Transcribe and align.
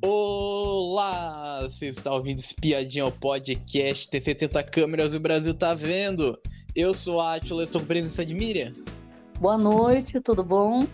Olá! 0.00 1.62
Você 1.62 1.88
está 1.88 2.12
ouvindo 2.12 2.38
Espiadinha 2.38 3.04
ao 3.04 3.12
podcast 3.12 4.08
Tem 4.08 4.20
70 4.20 4.62
câmeras 4.62 5.12
e 5.12 5.16
o 5.16 5.20
Brasil 5.20 5.52
tá 5.52 5.74
vendo. 5.74 6.38
Eu 6.74 6.94
sou 6.94 7.20
a 7.20 7.34
Atila, 7.34 7.64
estou 7.64 7.80
com 7.80 7.86
presença 7.86 8.24
de 8.24 8.32
Miriam. 8.32 8.72
Boa 9.40 9.58
noite, 9.58 10.20
tudo 10.20 10.42
bom? 10.42 10.86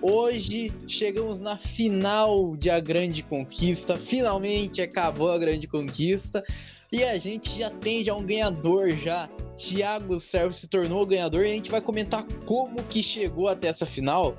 Hoje 0.00 0.72
chegamos 0.86 1.40
na 1.40 1.56
final 1.56 2.56
de 2.56 2.70
A 2.70 2.80
Grande 2.80 3.22
Conquista. 3.22 3.96
Finalmente 3.96 4.80
acabou 4.80 5.30
a 5.30 5.38
Grande 5.38 5.66
Conquista. 5.66 6.42
E 6.90 7.02
a 7.02 7.18
gente 7.18 7.58
já 7.58 7.70
tem 7.70 8.04
já 8.04 8.14
um 8.14 8.24
ganhador 8.24 8.90
já. 8.96 9.28
Thiago 9.56 10.18
Servo 10.20 10.54
se 10.54 10.68
tornou 10.68 11.02
o 11.02 11.06
ganhador 11.06 11.44
e 11.44 11.50
a 11.50 11.54
gente 11.54 11.70
vai 11.70 11.80
comentar 11.80 12.24
como 12.44 12.82
que 12.84 13.02
chegou 13.02 13.48
até 13.48 13.68
essa 13.68 13.86
final. 13.86 14.36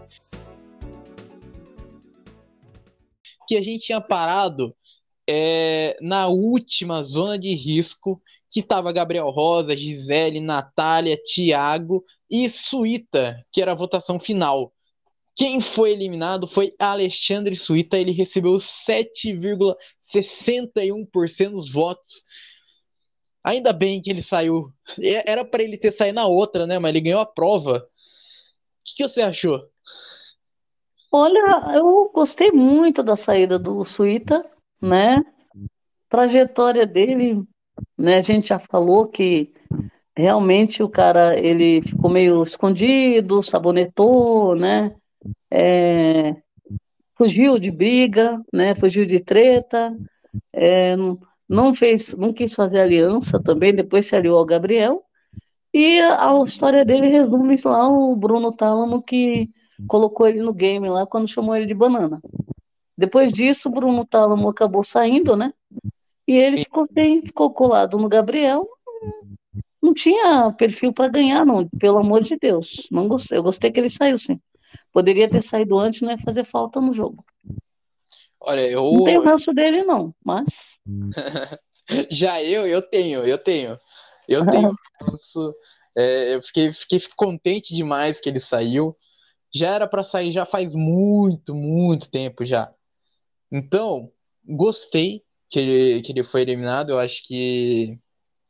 Que 3.48 3.58
a 3.58 3.64
gente 3.64 3.86
tinha 3.86 4.02
parado 4.02 4.76
é, 5.28 5.98
na 6.02 6.28
última 6.28 7.04
zona 7.04 7.38
de 7.38 7.54
risco, 7.54 8.22
que 8.50 8.62
tava 8.62 8.94
Gabriel 8.94 9.30
Rosa, 9.30 9.76
Gisele, 9.76 10.40
Natália, 10.40 11.22
Thiago 11.22 12.04
e 12.30 12.50
Suíta, 12.50 13.44
que 13.52 13.62
era 13.62 13.74
a 13.74 13.76
votação 13.76 14.20
final. 14.20 14.72
Quem 15.36 15.60
foi 15.60 15.92
eliminado 15.92 16.48
foi 16.48 16.74
Alexandre 16.80 17.56
Suíta, 17.56 17.98
ele 17.98 18.12
recebeu 18.12 18.54
7,61% 18.54 21.52
dos 21.52 21.70
votos. 21.70 22.24
Ainda 23.44 23.74
bem 23.74 24.02
que 24.02 24.10
ele 24.10 24.22
saiu. 24.22 24.74
Era 25.26 25.44
para 25.44 25.62
ele 25.62 25.78
ter 25.78 25.92
saído 25.92 26.16
na 26.16 26.26
outra, 26.26 26.66
né? 26.66 26.80
Mas 26.80 26.90
ele 26.90 27.02
ganhou 27.02 27.20
a 27.20 27.26
prova. 27.26 27.80
O 27.80 27.82
que, 28.86 28.96
que 28.96 29.08
você 29.08 29.22
achou? 29.22 29.62
Olha, 31.18 31.78
eu 31.78 32.12
gostei 32.14 32.52
muito 32.52 33.02
da 33.02 33.16
saída 33.16 33.58
do 33.58 33.86
Suíta, 33.86 34.46
né? 34.82 35.24
Trajetória 36.10 36.86
dele, 36.86 37.42
né? 37.98 38.18
A 38.18 38.22
gente 38.22 38.50
já 38.50 38.60
falou 38.60 39.08
que 39.08 39.54
realmente 40.14 40.84
o 40.84 40.90
cara 40.90 41.40
ele 41.40 41.82
ficou 41.82 42.10
meio 42.10 42.44
escondido, 42.44 43.42
sabonetou, 43.42 44.58
né? 44.58 44.94
É, 45.50 46.36
fugiu 47.18 47.58
de 47.60 47.72
briga, 47.72 48.38
né? 48.52 48.76
Fugiu 48.76 49.06
de 49.06 49.22
treta, 49.22 49.96
é, 50.52 50.98
não 51.48 51.74
fez, 51.74 52.14
não 52.14 52.34
quis 52.34 52.54
fazer 52.54 52.82
aliança 52.82 53.42
também. 53.42 53.74
Depois 53.74 54.06
se 54.06 54.18
aliou 54.18 54.38
ao 54.38 54.46
Gabriel. 54.46 55.02
E 55.74 55.98
a, 56.02 56.30
a 56.30 56.44
história 56.44 56.84
dele 56.84 57.08
resume 57.08 57.56
lá 57.64 57.88
o 57.88 58.14
Bruno 58.18 58.52
Tálamo 58.52 59.02
que 59.02 59.50
colocou 59.88 60.28
ele 60.28 60.42
no 60.42 60.54
game 60.54 60.90
lá 60.90 61.06
quando 61.06 61.28
chamou 61.28 61.56
ele 61.56 61.66
de 61.66 61.74
banana. 61.74 62.22
Depois 62.98 63.32
disso, 63.32 63.68
o 63.68 63.72
Bruno 63.72 64.06
Tálamo 64.06 64.48
acabou 64.50 64.84
saindo, 64.84 65.36
né? 65.36 65.54
E 66.28 66.38
ele 66.38 66.58
ficou 66.60 66.86
sem, 66.86 67.22
ficou 67.22 67.52
colado 67.52 67.98
no 67.98 68.08
Gabriel. 68.08 68.68
Não 69.82 69.94
tinha 69.94 70.52
perfil 70.54 70.92
para 70.92 71.08
ganhar, 71.08 71.46
não, 71.46 71.68
pelo 71.78 72.00
amor 72.00 72.24
de 72.24 72.38
Deus. 72.38 72.88
Não 72.90 73.08
gostei. 73.08 73.38
Eu 73.38 73.44
gostei 73.44 73.72
que 73.72 73.80
ele 73.80 73.90
saiu, 73.90 74.18
sim. 74.18 74.40
Poderia 74.92 75.30
ter 75.30 75.42
saído 75.42 75.78
antes, 75.78 76.02
não 76.02 76.10
ia 76.10 76.18
fazer 76.18 76.44
falta 76.44 76.80
no 76.80 76.94
jogo. 76.94 77.24
Olha, 78.40 78.62
eu. 78.62 78.84
Não 78.94 79.04
tenho 79.04 79.24
ranço 79.24 79.54
dele, 79.54 79.84
não, 79.84 80.16
mas. 80.24 80.80
Já 82.10 82.42
eu, 82.42 82.66
eu 82.66 82.82
tenho, 82.82 83.24
eu 83.24 83.38
tenho. 83.38 83.78
Eu 84.28 84.46
tenho 84.50 84.72
ranço. 85.02 85.54
É, 85.96 86.36
eu 86.36 86.42
fiquei, 86.42 86.74
fiquei 86.74 87.00
contente 87.16 87.76
demais 87.76 88.20
que 88.20 88.30
ele 88.30 88.40
saiu. 88.40 88.96
Já 89.56 89.74
era 89.74 89.88
para 89.88 90.04
sair 90.04 90.34
já 90.34 90.46
faz 90.46 90.74
muito, 90.74 91.56
muito 91.56 92.10
tempo 92.10 92.46
já. 92.46 92.70
Então, 93.50 94.12
gostei 94.46 95.24
que 95.50 95.60
ele, 95.60 96.02
que 96.02 96.12
ele 96.12 96.24
foi 96.26 96.42
eliminado. 96.42 96.90
Eu 96.90 97.00
acho 97.00 97.26
que 97.26 97.98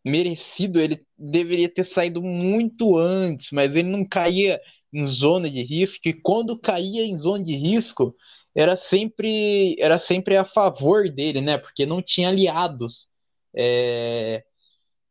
merecido. 0.03 0.79
Ele 0.79 1.05
deveria 1.15 1.69
ter 1.69 1.83
saído 1.83 2.23
muito 2.23 2.97
antes, 2.97 3.51
mas 3.51 3.75
ele 3.75 3.89
não 3.89 4.03
caía 4.03 4.59
em 4.91 5.05
zona 5.05 5.49
de 5.49 5.61
risco. 5.61 6.07
E 6.07 6.13
quando 6.13 6.59
caía 6.59 7.05
em 7.05 7.17
zona 7.17 7.43
de 7.43 7.55
risco, 7.55 8.15
era 8.55 8.75
sempre, 8.75 9.75
era 9.79 9.99
sempre 9.99 10.37
a 10.37 10.45
favor 10.45 11.09
dele, 11.09 11.41
né? 11.41 11.57
Porque 11.57 11.85
não 11.85 12.01
tinha 12.01 12.29
aliados 12.29 13.09
é, 13.55 14.43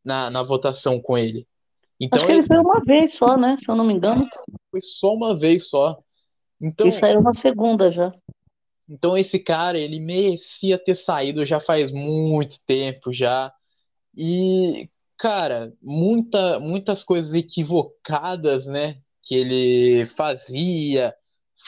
na, 0.05 0.31
na 0.31 0.43
votação 0.43 1.01
com 1.01 1.17
ele. 1.17 1.47
Então, 2.01 2.17
Acho 2.17 2.27
que 2.27 2.33
ele, 2.33 2.41
ele 2.41 2.47
foi 2.47 2.59
uma 2.59 2.81
vez 2.85 3.15
só, 3.15 3.37
né? 3.37 3.57
Se 3.57 3.71
eu 3.71 3.77
não 3.77 3.85
me 3.85 3.95
engano. 3.95 4.27
Foi 4.75 4.81
só 4.81 5.15
uma 5.15 5.37
vez 5.37 5.69
só. 5.69 6.03
Então, 6.61 6.89
e 6.89 6.91
saiu 6.91 7.21
uma 7.21 7.33
segunda 7.33 7.93
já. 7.93 8.13
Então 8.89 9.17
esse 9.17 9.39
cara, 9.39 9.79
ele 9.79 10.01
merecia 10.01 10.77
ter 10.77 10.97
saído 10.97 11.47
já 11.47 11.61
faz 11.61 11.93
muito 11.93 12.57
tempo 12.67 13.13
já. 13.13 13.53
E, 14.17 14.91
cara, 15.17 15.73
muita, 15.81 16.59
muitas 16.59 17.05
coisas 17.05 17.35
equivocadas, 17.35 18.67
né? 18.67 18.99
Que 19.23 19.37
ele 19.37 20.07
fazia, 20.07 21.15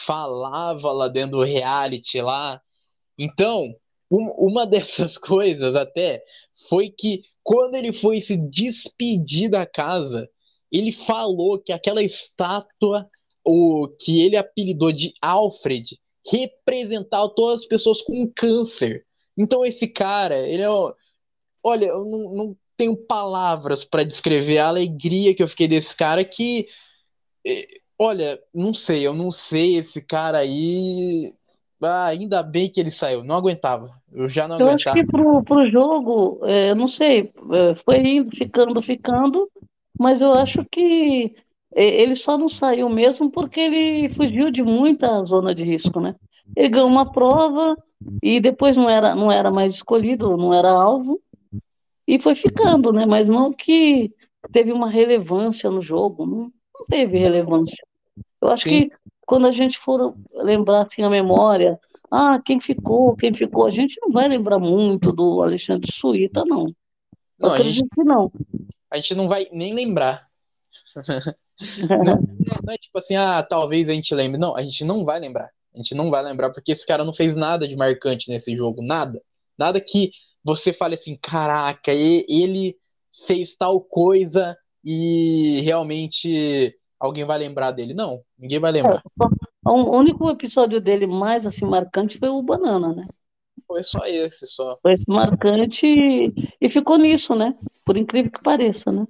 falava 0.04 0.90
lá 0.90 1.06
dentro 1.06 1.38
do 1.38 1.44
reality 1.44 2.20
lá. 2.20 2.60
Então, 3.16 3.72
um, 4.10 4.30
uma 4.36 4.66
dessas 4.66 5.16
coisas 5.16 5.76
até 5.76 6.24
foi 6.68 6.90
que 6.90 7.22
quando 7.44 7.76
ele 7.76 7.92
foi 7.92 8.20
se 8.20 8.36
despedir 8.36 9.48
da 9.48 9.64
casa, 9.64 10.28
ele 10.70 10.92
falou 10.92 11.58
que 11.58 11.72
aquela 11.72 12.02
estátua, 12.02 13.08
o 13.44 13.88
que 14.00 14.20
ele 14.20 14.36
apelidou 14.36 14.92
de 14.92 15.12
Alfred, 15.20 15.98
representava 16.30 17.28
todas 17.34 17.60
as 17.60 17.66
pessoas 17.66 18.02
com 18.02 18.30
câncer. 18.34 19.04
Então 19.38 19.64
esse 19.64 19.86
cara, 19.86 20.38
ele 20.48 20.62
é, 20.62 20.68
olha, 21.62 21.86
eu 21.86 22.04
não, 22.04 22.34
não 22.34 22.56
tenho 22.76 22.96
palavras 22.96 23.84
para 23.84 24.04
descrever 24.04 24.58
a 24.58 24.68
alegria 24.68 25.34
que 25.34 25.42
eu 25.42 25.48
fiquei 25.48 25.68
desse 25.68 25.94
cara 25.94 26.24
que 26.24 26.66
Olha, 27.98 28.38
não 28.54 28.74
sei, 28.74 29.06
eu 29.06 29.14
não 29.14 29.30
sei 29.30 29.76
esse 29.76 30.02
cara 30.02 30.38
aí. 30.38 31.32
Ah, 31.82 32.06
ainda 32.06 32.42
bem 32.42 32.70
que 32.70 32.80
ele 32.80 32.90
saiu, 32.90 33.24
não 33.24 33.34
aguentava. 33.34 33.90
Eu 34.12 34.28
já 34.28 34.46
não 34.46 34.58
eu 34.58 34.66
aguentava. 34.66 34.96
acho 34.96 35.06
que 35.06 35.10
pro, 35.10 35.42
pro 35.42 35.70
jogo, 35.70 36.40
é, 36.44 36.70
eu 36.70 36.74
não 36.74 36.88
sei, 36.88 37.32
é, 37.52 37.74
foi 37.74 37.98
indo, 37.98 38.34
ficando, 38.34 38.80
ficando, 38.82 39.50
mas 39.98 40.20
eu 40.20 40.32
acho 40.32 40.64
que 40.64 41.34
é, 41.74 41.84
ele 42.02 42.16
só 42.16 42.38
não 42.38 42.48
saiu 42.48 42.88
mesmo 42.88 43.30
porque 43.30 43.60
ele 43.60 44.08
fugiu 44.08 44.50
de 44.50 44.62
muita 44.62 45.24
zona 45.24 45.54
de 45.54 45.64
risco, 45.64 46.00
né? 46.00 46.14
Ele 46.54 46.68
ganhou 46.68 46.88
uma 46.88 47.10
prova 47.10 47.76
e 48.22 48.40
depois 48.40 48.76
não 48.76 48.88
era, 48.88 49.14
não 49.14 49.30
era 49.30 49.50
mais 49.50 49.74
escolhido, 49.74 50.36
não 50.36 50.54
era 50.54 50.70
alvo, 50.70 51.20
e 52.06 52.18
foi 52.18 52.34
ficando, 52.34 52.92
né? 52.92 53.04
Mas 53.04 53.28
não 53.28 53.52
que 53.52 54.12
teve 54.52 54.72
uma 54.72 54.88
relevância 54.88 55.70
no 55.70 55.82
jogo, 55.82 56.24
não, 56.24 56.52
não 56.74 56.86
teve 56.88 57.18
relevância. 57.18 57.84
Eu 58.40 58.48
acho 58.48 58.64
Sim. 58.64 58.88
que 58.88 58.96
quando 59.26 59.46
a 59.46 59.50
gente 59.50 59.76
for 59.78 60.14
lembrar 60.32 60.82
assim 60.82 61.02
a 61.02 61.10
memória, 61.10 61.78
ah, 62.10 62.40
quem 62.42 62.60
ficou, 62.60 63.16
quem 63.16 63.34
ficou, 63.34 63.66
a 63.66 63.70
gente 63.70 63.98
não 64.00 64.10
vai 64.10 64.28
lembrar 64.28 64.58
muito 64.58 65.12
do 65.12 65.42
Alexandre 65.42 65.90
Suíta, 65.92 66.44
não. 66.44 66.66
não 67.40 67.50
acredito 67.50 67.80
gente, 67.80 67.94
que 67.94 68.04
não. 68.04 68.30
A 68.90 68.96
gente 68.96 69.14
não 69.14 69.28
vai 69.28 69.46
nem 69.52 69.74
lembrar. 69.74 70.26
não, 71.88 72.60
não 72.64 72.74
é 72.74 72.78
tipo 72.78 72.98
assim, 72.98 73.16
ah, 73.16 73.42
talvez 73.42 73.88
a 73.88 73.92
gente 73.92 74.14
lembre. 74.14 74.38
Não, 74.38 74.56
a 74.56 74.62
gente 74.62 74.84
não 74.84 75.04
vai 75.04 75.18
lembrar. 75.18 75.50
A 75.74 75.78
gente 75.78 75.94
não 75.94 76.10
vai 76.10 76.22
lembrar 76.22 76.50
porque 76.50 76.72
esse 76.72 76.86
cara 76.86 77.04
não 77.04 77.12
fez 77.12 77.36
nada 77.36 77.68
de 77.68 77.76
marcante 77.76 78.30
nesse 78.30 78.56
jogo, 78.56 78.82
nada. 78.82 79.20
Nada 79.58 79.80
que 79.80 80.10
você 80.42 80.72
fale 80.72 80.94
assim, 80.94 81.16
caraca, 81.16 81.92
ele 81.92 82.76
fez 83.26 83.56
tal 83.56 83.80
coisa 83.80 84.56
e 84.84 85.60
realmente 85.62 86.74
alguém 87.00 87.24
vai 87.24 87.38
lembrar 87.38 87.72
dele. 87.72 87.94
Não, 87.94 88.22
ninguém 88.38 88.58
vai 88.58 88.72
lembrar. 88.72 88.96
É, 88.96 89.08
só, 89.10 89.28
o 89.66 89.96
único 89.96 90.30
episódio 90.30 90.80
dele 90.80 91.06
mais 91.06 91.46
assim 91.46 91.66
marcante 91.66 92.18
foi 92.18 92.28
o 92.28 92.42
Banana, 92.42 92.94
né? 92.94 93.06
Foi 93.66 93.82
só 93.82 93.98
esse, 94.06 94.46
só. 94.46 94.78
Foi 94.80 94.92
esse 94.92 95.10
marcante 95.10 95.86
e, 95.86 96.32
e 96.60 96.68
ficou 96.68 96.96
nisso, 96.96 97.34
né? 97.34 97.54
Por 97.84 97.96
incrível 97.96 98.30
que 98.30 98.42
pareça, 98.42 98.92
né? 98.92 99.04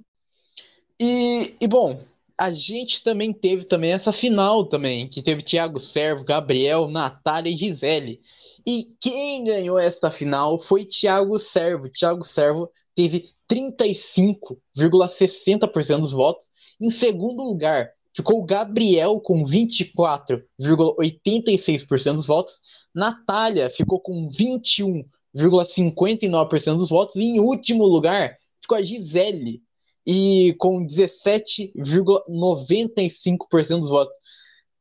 E, 0.99 1.55
e 1.61 1.67
bom, 1.67 2.01
a 2.37 2.51
gente 2.51 3.03
também 3.03 3.31
teve 3.33 3.65
também 3.65 3.91
essa 3.91 4.11
final 4.11 4.65
também, 4.65 5.07
que 5.07 5.21
teve 5.21 5.43
Thiago 5.43 5.79
Servo, 5.79 6.23
Gabriel, 6.23 6.87
Natália 6.87 7.51
e 7.51 7.55
Gisele. 7.55 8.19
E 8.65 8.95
quem 8.99 9.43
ganhou 9.43 9.77
esta 9.79 10.11
final 10.11 10.59
foi 10.59 10.85
Thiago 10.85 11.37
Servo. 11.39 11.89
Thiago 11.89 12.23
Servo 12.23 12.69
teve 12.95 13.29
35,60% 13.51 16.01
dos 16.01 16.11
votos. 16.11 16.47
Em 16.79 16.89
segundo 16.89 17.43
lugar, 17.43 17.91
ficou 18.17 18.41
o 18.41 18.45
Gabriel 18.45 19.19
com 19.19 19.45
24,86% 19.45 22.15
dos 22.15 22.25
votos. 22.25 22.59
Natália 22.93 23.69
ficou 23.69 23.99
com 23.99 24.31
21,59% 24.31 26.77
dos 26.77 26.89
votos. 26.89 27.15
E 27.15 27.21
em 27.21 27.39
último 27.39 27.85
lugar, 27.85 28.35
ficou 28.59 28.75
a 28.75 28.81
Gisele 28.81 29.61
e 30.05 30.53
com 30.57 30.83
17,95% 30.83 33.79
dos 33.79 33.89
votos. 33.89 34.17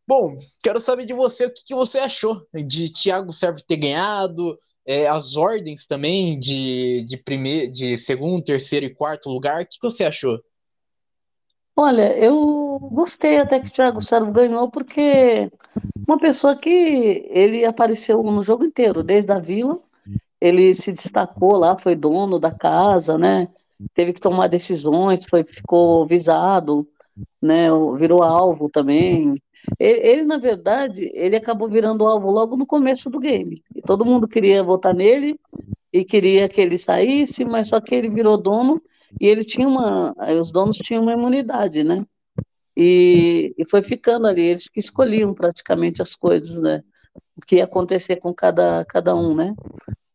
Bom, 0.08 0.34
quero 0.62 0.80
saber 0.80 1.04
de 1.04 1.12
você 1.12 1.44
o 1.44 1.52
que, 1.52 1.62
que 1.62 1.74
você 1.74 1.98
achou 1.98 2.40
de 2.66 2.90
Thiago 2.90 3.34
Servo 3.34 3.60
ter 3.60 3.76
ganhado, 3.76 4.58
é, 4.86 5.06
as 5.08 5.36
ordens 5.36 5.84
também 5.84 6.38
de, 6.38 7.04
de, 7.06 7.18
primeiro, 7.18 7.70
de 7.70 7.98
segundo, 7.98 8.42
terceiro 8.42 8.86
e 8.86 8.94
quarto 8.94 9.28
lugar. 9.28 9.62
O 9.62 9.66
que, 9.66 9.78
que 9.78 9.82
você 9.82 10.04
achou? 10.04 10.40
Olha, 11.78 12.16
eu 12.16 12.78
gostei 12.90 13.36
até 13.36 13.60
que 13.60 13.66
o 13.66 13.70
Thiago 13.70 14.00
Servo 14.00 14.32
ganhou, 14.32 14.70
porque 14.70 15.52
uma 16.08 16.18
pessoa 16.18 16.56
que 16.56 17.28
ele 17.30 17.66
apareceu 17.66 18.22
no 18.22 18.42
jogo 18.42 18.64
inteiro, 18.64 19.02
desde 19.02 19.30
a 19.30 19.38
Vila, 19.38 19.78
ele 20.40 20.72
se 20.72 20.90
destacou 20.90 21.52
lá, 21.54 21.78
foi 21.78 21.94
dono 21.94 22.38
da 22.38 22.50
casa, 22.50 23.18
né? 23.18 23.48
Teve 23.92 24.14
que 24.14 24.20
tomar 24.20 24.46
decisões, 24.48 25.26
foi, 25.28 25.44
ficou 25.44 26.06
visado, 26.06 26.88
né? 27.42 27.68
Virou 27.98 28.22
alvo 28.22 28.70
também. 28.70 29.34
Ele, 29.78 29.98
ele, 30.00 30.22
na 30.24 30.38
verdade, 30.38 31.10
ele 31.12 31.36
acabou 31.36 31.68
virando 31.68 32.06
alvo 32.06 32.30
logo 32.30 32.56
no 32.56 32.64
começo 32.64 33.10
do 33.10 33.20
game. 33.20 33.62
E 33.74 33.82
todo 33.82 34.04
mundo 34.04 34.26
queria 34.26 34.62
votar 34.62 34.94
nele 34.94 35.38
e 35.92 36.04
queria 36.04 36.48
que 36.48 36.60
ele 36.60 36.78
saísse, 36.78 37.44
mas 37.44 37.68
só 37.68 37.80
que 37.82 37.94
ele 37.94 38.08
virou 38.08 38.38
dono 38.38 38.80
e 39.20 39.26
ele 39.26 39.44
tinha 39.44 39.66
uma. 39.66 40.14
Os 40.40 40.50
donos 40.50 40.76
tinham 40.78 41.02
uma 41.02 41.12
imunidade, 41.12 41.82
né? 41.84 42.04
E, 42.76 43.54
e 43.56 43.68
foi 43.68 43.82
ficando 43.82 44.26
ali, 44.26 44.42
eles 44.42 44.68
que 44.68 44.80
escolhiam 44.80 45.32
praticamente 45.32 46.02
as 46.02 46.14
coisas, 46.14 46.60
né? 46.60 46.82
O 47.36 47.40
que 47.40 47.56
ia 47.56 47.64
acontecer 47.64 48.16
com 48.16 48.34
cada, 48.34 48.84
cada 48.84 49.14
um, 49.14 49.34
né? 49.34 49.54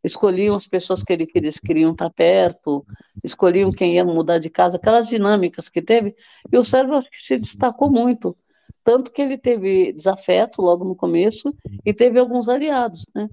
Escolhiam 0.04 0.56
as 0.56 0.68
pessoas 0.68 1.04
que, 1.04 1.14
ele, 1.14 1.26
que 1.26 1.38
eles 1.38 1.60
queriam 1.60 1.92
estar 1.92 2.10
perto, 2.12 2.86
escolhiam 3.24 3.72
quem 3.72 3.96
ia 3.96 4.06
mudar 4.06 4.38
de 4.38 4.50
casa, 4.50 4.78
aquelas 4.78 5.08
dinâmicas 5.08 5.70
que 5.70 5.82
teve, 5.82 6.16
e 6.52 6.58
o 6.58 6.64
Sérgio 6.64 6.96
acho 6.96 7.10
que 7.10 7.22
se 7.22 7.38
destacou 7.38 7.90
muito, 7.90 8.36
tanto 8.84 9.12
que 9.12 9.22
ele 9.22 9.38
teve 9.38 9.94
desafeto 9.94 10.62
logo 10.62 10.84
no 10.84 10.96
começo 10.96 11.54
e 11.86 11.94
teve 11.94 12.20
alguns 12.20 12.50
aliados, 12.50 13.06
né? 13.14 13.30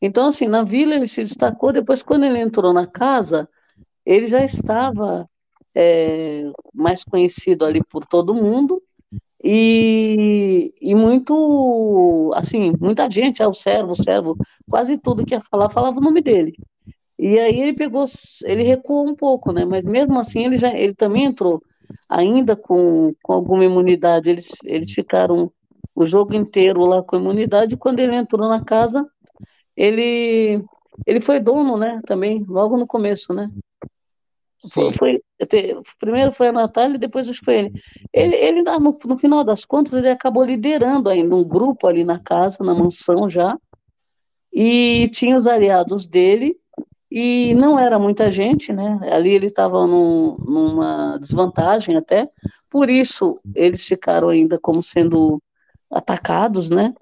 Então, 0.00 0.26
assim, 0.26 0.48
na 0.48 0.64
vila 0.64 0.94
ele 0.94 1.06
se 1.06 1.22
destacou, 1.22 1.72
depois 1.72 2.02
quando 2.02 2.24
ele 2.24 2.40
entrou 2.40 2.72
na 2.72 2.86
casa, 2.86 3.48
ele 4.04 4.26
já 4.28 4.44
estava 4.44 5.28
é, 5.74 6.50
mais 6.74 7.04
conhecido 7.04 7.64
ali 7.64 7.82
por 7.84 8.04
todo 8.06 8.34
mundo 8.34 8.82
e, 9.44 10.72
e 10.80 10.94
muito, 10.94 12.30
assim, 12.34 12.72
muita 12.80 13.10
gente, 13.10 13.42
ah, 13.42 13.48
o 13.48 13.54
servo, 13.54 13.92
o 13.92 14.02
servo, 14.02 14.36
quase 14.70 14.96
tudo 14.98 15.24
que 15.24 15.34
ia 15.34 15.40
falar, 15.40 15.70
falava 15.70 15.98
o 15.98 16.02
nome 16.02 16.22
dele. 16.22 16.52
E 17.18 17.38
aí 17.38 17.60
ele 17.60 17.74
pegou, 17.74 18.04
ele 18.44 18.62
recuou 18.62 19.08
um 19.08 19.14
pouco, 19.14 19.52
né? 19.52 19.64
Mas 19.64 19.84
mesmo 19.84 20.18
assim 20.18 20.44
ele 20.44 20.56
já, 20.56 20.70
ele 20.72 20.94
também 20.94 21.24
entrou 21.24 21.62
ainda 22.08 22.56
com, 22.56 23.14
com 23.22 23.32
alguma 23.32 23.64
imunidade. 23.64 24.30
Eles, 24.30 24.48
eles 24.64 24.92
ficaram 24.92 25.50
o 25.94 26.06
jogo 26.06 26.34
inteiro 26.34 26.84
lá 26.84 27.02
com 27.02 27.16
imunidade. 27.16 27.74
E 27.74 27.78
quando 27.78 28.00
ele 28.00 28.14
entrou 28.14 28.48
na 28.48 28.64
casa, 28.64 29.06
ele 29.76 30.62
ele 31.06 31.20
foi 31.20 31.40
dono, 31.40 31.76
né? 31.76 32.00
Também 32.06 32.44
logo 32.48 32.76
no 32.76 32.86
começo, 32.86 33.32
né? 33.32 33.48
Foi, 34.70 34.92
foi, 34.92 35.20
primeiro 35.98 36.30
foi 36.30 36.48
a 36.48 36.52
Natália, 36.52 36.98
depois 36.98 37.28
acho 37.28 37.40
que 37.40 37.44
foi 37.44 37.56
ele. 37.56 37.72
Ele, 38.12 38.34
ele 38.36 38.62
no, 38.62 38.96
no 39.04 39.18
final 39.18 39.42
das 39.42 39.64
contas, 39.64 39.92
ele 39.92 40.08
acabou 40.08 40.44
liderando 40.44 41.08
ainda 41.08 41.34
um 41.34 41.44
grupo 41.44 41.86
ali 41.86 42.04
na 42.04 42.20
casa, 42.20 42.62
na 42.62 42.72
mansão 42.72 43.28
já, 43.28 43.58
e 44.52 45.08
tinha 45.12 45.36
os 45.36 45.46
aliados 45.46 46.06
dele, 46.06 46.56
e 47.10 47.54
não 47.54 47.78
era 47.78 47.98
muita 47.98 48.30
gente, 48.30 48.72
né? 48.72 48.98
Ali 49.10 49.30
ele 49.30 49.46
estava 49.46 49.86
num, 49.86 50.34
numa 50.38 51.18
desvantagem 51.18 51.96
até, 51.96 52.30
por 52.70 52.88
isso 52.88 53.38
eles 53.54 53.84
ficaram 53.84 54.28
ainda 54.28 54.58
como 54.58 54.82
sendo 54.82 55.42
atacados, 55.90 56.70
né? 56.70 56.94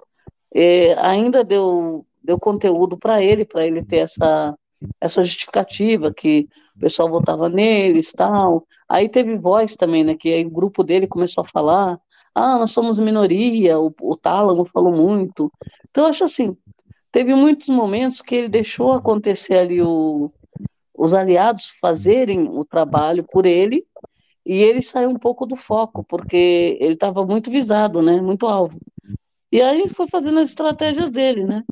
E 0.52 0.94
ainda 0.98 1.44
deu, 1.44 2.04
deu 2.22 2.38
conteúdo 2.40 2.98
para 2.98 3.22
ele, 3.22 3.44
para 3.44 3.64
ele 3.66 3.84
ter 3.84 3.98
essa, 3.98 4.56
essa 5.00 5.22
justificativa 5.22 6.12
que 6.12 6.48
o 6.76 6.80
pessoal 6.80 7.10
votava 7.10 7.48
neles 7.48 8.12
tal. 8.12 8.66
Aí 8.88 9.08
teve 9.08 9.36
voz 9.36 9.76
também, 9.76 10.04
né? 10.04 10.14
Que 10.16 10.32
aí 10.32 10.44
o 10.44 10.50
grupo 10.50 10.82
dele 10.82 11.06
começou 11.06 11.42
a 11.42 11.44
falar: 11.44 11.98
ah, 12.34 12.58
nós 12.58 12.70
somos 12.72 12.98
minoria, 12.98 13.78
o, 13.78 13.92
o 14.00 14.16
Tálamo 14.16 14.64
falou 14.64 14.92
muito. 14.92 15.52
Então, 15.90 16.06
acho 16.06 16.24
assim, 16.24 16.56
teve 17.12 17.34
muitos 17.34 17.68
momentos 17.68 18.20
que 18.20 18.34
ele 18.34 18.48
deixou 18.48 18.92
acontecer 18.92 19.58
ali 19.58 19.82
o, 19.82 20.32
os 20.96 21.12
aliados 21.12 21.68
fazerem 21.80 22.48
o 22.48 22.64
trabalho 22.64 23.24
por 23.24 23.46
ele 23.46 23.84
e 24.44 24.62
ele 24.62 24.82
saiu 24.82 25.10
um 25.10 25.18
pouco 25.18 25.46
do 25.46 25.56
foco, 25.56 26.04
porque 26.04 26.78
ele 26.80 26.94
estava 26.94 27.24
muito 27.24 27.50
visado, 27.50 28.00
né? 28.02 28.20
Muito 28.20 28.46
alvo. 28.46 28.78
E 29.52 29.60
aí 29.60 29.88
foi 29.88 30.06
fazendo 30.08 30.38
as 30.38 30.50
estratégias 30.50 31.10
dele, 31.10 31.44
né? 31.44 31.62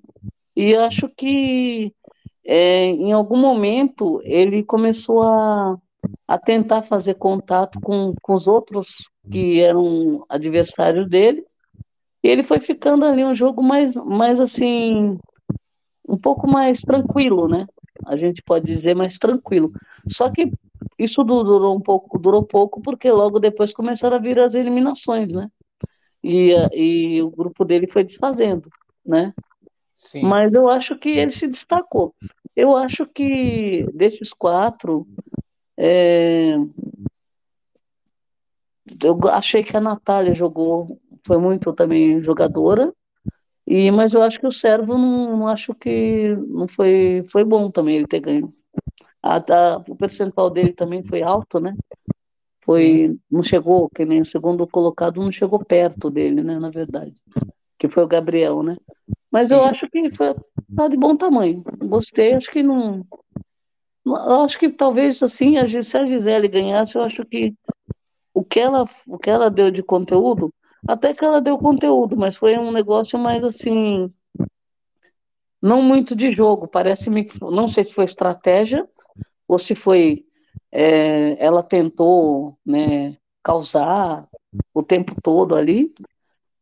E 0.54 0.74
acho 0.74 1.08
que 1.16 1.94
é, 2.50 2.86
em 2.86 3.12
algum 3.12 3.36
momento 3.36 4.22
ele 4.24 4.62
começou 4.62 5.20
a, 5.22 5.76
a 6.26 6.38
tentar 6.38 6.80
fazer 6.80 7.14
contato 7.14 7.78
com, 7.78 8.14
com 8.22 8.32
os 8.32 8.46
outros 8.46 9.10
que 9.30 9.60
eram 9.60 10.24
adversários 10.30 11.06
dele, 11.10 11.44
e 12.22 12.28
ele 12.28 12.42
foi 12.42 12.58
ficando 12.58 13.04
ali 13.04 13.22
um 13.22 13.34
jogo 13.34 13.62
mais, 13.62 13.94
mais 13.96 14.40
assim, 14.40 15.18
um 16.08 16.16
pouco 16.16 16.48
mais 16.48 16.80
tranquilo, 16.80 17.46
né? 17.48 17.66
A 18.06 18.16
gente 18.16 18.42
pode 18.42 18.64
dizer 18.64 18.96
mais 18.96 19.18
tranquilo. 19.18 19.70
Só 20.08 20.30
que 20.30 20.50
isso 20.98 21.22
durou 21.22 21.76
um 21.76 21.80
pouco, 21.80 22.18
durou 22.18 22.42
pouco, 22.42 22.80
porque 22.80 23.10
logo 23.10 23.38
depois 23.38 23.74
começaram 23.74 24.16
a 24.16 24.20
vir 24.20 24.38
as 24.40 24.54
eliminações, 24.54 25.28
né? 25.28 25.50
E, 26.24 26.52
e 26.72 27.22
o 27.22 27.30
grupo 27.30 27.62
dele 27.62 27.86
foi 27.86 28.02
desfazendo, 28.02 28.70
né? 29.04 29.34
Sim. 29.98 30.22
Mas 30.22 30.52
eu 30.52 30.68
acho 30.68 30.96
que 30.96 31.08
ele 31.08 31.30
se 31.30 31.48
destacou. 31.48 32.14
Eu 32.54 32.76
acho 32.76 33.04
que 33.04 33.84
desses 33.92 34.32
quatro, 34.32 35.06
é... 35.76 36.54
eu 39.04 39.18
achei 39.28 39.64
que 39.64 39.76
a 39.76 39.80
Natália 39.80 40.32
jogou, 40.32 41.00
foi 41.26 41.36
muito 41.36 41.72
também 41.72 42.22
jogadora, 42.22 42.94
e, 43.66 43.90
mas 43.90 44.14
eu 44.14 44.22
acho 44.22 44.38
que 44.38 44.46
o 44.46 44.52
Servo 44.52 44.96
não, 44.96 45.36
não 45.36 45.48
acho 45.48 45.74
que 45.74 46.34
não 46.48 46.68
foi, 46.68 47.24
foi 47.30 47.44
bom 47.44 47.68
também 47.70 47.96
ele 47.96 48.06
ter 48.06 48.20
ganho. 48.20 48.54
A, 49.20 49.36
a, 49.36 49.78
o 49.88 49.96
percentual 49.96 50.48
dele 50.48 50.72
também 50.72 51.02
foi 51.02 51.22
alto, 51.22 51.60
né? 51.60 51.74
Foi, 52.64 53.08
Sim. 53.08 53.20
não 53.28 53.42
chegou, 53.42 53.90
que 53.90 54.04
nem 54.04 54.20
o 54.20 54.26
segundo 54.26 54.66
colocado 54.66 55.20
não 55.20 55.32
chegou 55.32 55.58
perto 55.64 56.08
dele, 56.08 56.42
né? 56.42 56.58
Na 56.58 56.70
verdade, 56.70 57.20
que 57.78 57.88
foi 57.88 58.04
o 58.04 58.08
Gabriel, 58.08 58.62
né? 58.62 58.76
Mas 59.30 59.48
Sim. 59.48 59.54
eu 59.54 59.64
acho 59.64 59.88
que 59.90 60.10
foi 60.10 60.34
tá 60.76 60.88
de 60.88 60.96
bom 60.96 61.16
tamanho. 61.16 61.62
Gostei, 61.78 62.34
acho 62.34 62.50
que 62.50 62.62
não. 62.62 63.04
Eu 64.04 64.42
acho 64.42 64.58
que 64.58 64.70
talvez 64.70 65.22
assim, 65.22 65.54
se 65.82 65.98
a 65.98 66.06
Gisele 66.06 66.48
ganhasse, 66.48 66.96
eu 66.96 67.02
acho 67.02 67.24
que 67.24 67.54
o 68.32 68.42
que 68.42 68.60
ela, 68.60 68.84
o 69.06 69.18
que 69.18 69.28
ela 69.28 69.50
deu 69.50 69.70
de 69.70 69.82
conteúdo, 69.82 70.52
até 70.86 71.12
que 71.12 71.24
ela 71.24 71.40
deu 71.40 71.58
conteúdo, 71.58 72.16
mas 72.16 72.36
foi 72.36 72.56
um 72.56 72.70
negócio 72.72 73.18
mais 73.18 73.44
assim, 73.44 74.08
não 75.60 75.82
muito 75.82 76.14
de 76.16 76.34
jogo. 76.34 76.66
Parece-me 76.66 77.24
que, 77.24 77.38
não 77.40 77.68
sei 77.68 77.84
se 77.84 77.92
foi 77.92 78.04
estratégia 78.04 78.88
ou 79.46 79.58
se 79.58 79.74
foi 79.74 80.24
é, 80.70 81.44
ela 81.44 81.62
tentou, 81.62 82.56
né, 82.64 83.16
causar 83.42 84.26
o 84.72 84.82
tempo 84.82 85.14
todo 85.22 85.54
ali, 85.54 85.92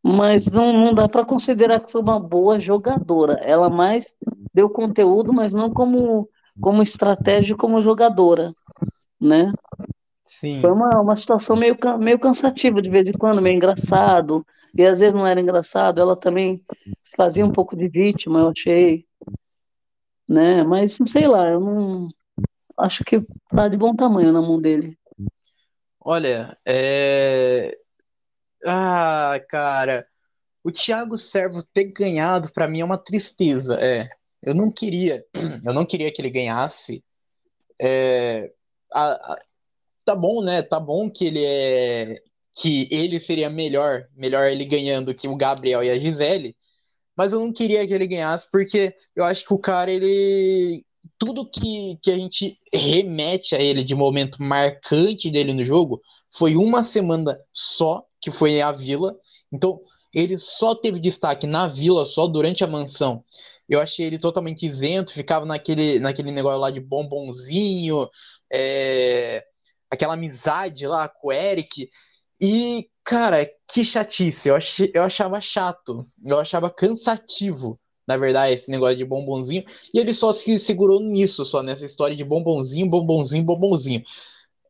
mas 0.08 0.46
não, 0.46 0.72
não 0.72 0.94
dá 0.94 1.08
para 1.08 1.24
considerar 1.24 1.80
que 1.80 1.90
foi 1.90 2.00
uma 2.00 2.20
boa 2.20 2.60
jogadora. 2.60 3.40
Ela 3.42 3.68
mais 3.68 4.14
deu 4.54 4.70
conteúdo, 4.70 5.32
mas 5.32 5.52
não 5.52 5.68
como, 5.68 6.28
como 6.60 6.80
estratégia, 6.80 7.56
como 7.56 7.82
jogadora, 7.82 8.54
né? 9.20 9.52
Sim. 10.22 10.60
Foi 10.60 10.70
uma, 10.70 11.00
uma 11.00 11.16
situação 11.16 11.56
meio, 11.56 11.76
meio 11.98 12.20
cansativa 12.20 12.80
de 12.80 12.88
vez 12.88 13.08
em 13.08 13.14
quando, 13.14 13.42
meio 13.42 13.56
engraçado, 13.56 14.46
e 14.72 14.86
às 14.86 15.00
vezes 15.00 15.12
não 15.12 15.26
era 15.26 15.40
engraçado, 15.40 16.00
ela 16.00 16.14
também 16.14 16.62
se 17.02 17.16
fazia 17.16 17.44
um 17.44 17.50
pouco 17.50 17.76
de 17.76 17.88
vítima, 17.88 18.38
eu 18.38 18.50
achei, 18.50 19.04
né? 20.28 20.62
Mas, 20.62 20.96
sei 21.06 21.26
lá, 21.26 21.48
eu 21.48 21.58
não... 21.58 22.08
Acho 22.78 23.02
que 23.02 23.26
tá 23.48 23.66
de 23.66 23.76
bom 23.76 23.92
tamanho 23.92 24.32
na 24.32 24.40
mão 24.40 24.60
dele. 24.60 24.96
Olha, 26.00 26.56
é... 26.64 27.76
Ah, 28.64 29.40
cara, 29.48 30.06
o 30.64 30.70
Thiago 30.70 31.18
Servo 31.18 31.62
ter 31.62 31.84
ganhado 31.92 32.52
para 32.52 32.68
mim 32.68 32.80
é 32.80 32.84
uma 32.84 32.98
tristeza. 32.98 33.78
É, 33.80 34.08
eu 34.42 34.54
não 34.54 34.70
queria, 34.70 35.24
eu 35.64 35.72
não 35.74 35.84
queria 35.84 36.12
que 36.12 36.20
ele 36.20 36.30
ganhasse. 36.30 37.04
É, 37.80 38.52
a, 38.92 39.12
a, 39.12 39.38
tá 40.04 40.14
bom, 40.14 40.42
né? 40.42 40.62
Tá 40.62 40.80
bom 40.80 41.10
que 41.10 41.26
ele 41.26 41.44
é 41.44 42.22
que 42.56 42.88
ele 42.90 43.20
seria 43.20 43.50
melhor, 43.50 44.06
melhor 44.16 44.46
ele 44.50 44.64
ganhando 44.64 45.14
que 45.14 45.28
o 45.28 45.36
Gabriel 45.36 45.84
e 45.84 45.90
a 45.90 45.98
Gisele, 45.98 46.56
mas 47.14 47.32
eu 47.32 47.38
não 47.38 47.52
queria 47.52 47.86
que 47.86 47.92
ele 47.92 48.06
ganhasse 48.06 48.50
porque 48.50 48.94
eu 49.14 49.24
acho 49.24 49.44
que 49.44 49.52
o 49.52 49.58
cara 49.58 49.90
ele 49.90 50.82
tudo 51.18 51.48
que, 51.48 51.98
que 52.02 52.10
a 52.10 52.16
gente 52.16 52.58
remete 52.72 53.54
a 53.54 53.60
ele 53.60 53.84
de 53.84 53.94
momento 53.94 54.42
marcante 54.42 55.30
dele 55.30 55.52
no 55.52 55.64
jogo 55.64 56.00
foi 56.34 56.56
uma 56.56 56.82
semana 56.82 57.38
só 57.52 58.05
que 58.26 58.30
foi 58.32 58.60
a 58.60 58.72
Vila. 58.72 59.16
Então, 59.52 59.80
ele 60.12 60.36
só 60.36 60.74
teve 60.74 60.98
destaque 60.98 61.46
na 61.46 61.68
vila, 61.68 62.04
só 62.04 62.26
durante 62.26 62.64
a 62.64 62.66
mansão. 62.66 63.24
Eu 63.68 63.80
achei 63.80 64.04
ele 64.06 64.18
totalmente 64.18 64.66
isento, 64.66 65.12
ficava 65.12 65.46
naquele, 65.46 66.00
naquele 66.00 66.32
negócio 66.32 66.58
lá 66.58 66.70
de 66.70 66.80
bombonzinho, 66.80 68.08
é, 68.52 69.44
aquela 69.88 70.14
amizade 70.14 70.88
lá 70.88 71.08
com 71.08 71.28
o 71.28 71.32
Eric. 71.32 71.88
E, 72.40 72.88
cara, 73.04 73.48
que 73.72 73.84
chatice. 73.84 74.48
Eu, 74.48 74.56
achei, 74.56 74.90
eu 74.92 75.04
achava 75.04 75.40
chato, 75.40 76.04
eu 76.24 76.38
achava 76.40 76.68
cansativo, 76.68 77.78
na 78.08 78.16
verdade, 78.16 78.54
esse 78.54 78.72
negócio 78.72 78.96
de 78.96 79.04
bombonzinho. 79.04 79.62
E 79.94 80.00
ele 80.00 80.12
só 80.12 80.32
se 80.32 80.58
segurou 80.58 81.00
nisso, 81.00 81.44
só 81.44 81.62
nessa 81.62 81.84
história 81.84 82.16
de 82.16 82.24
bombonzinho, 82.24 82.90
bombonzinho, 82.90 83.44
bombonzinho. 83.44 84.02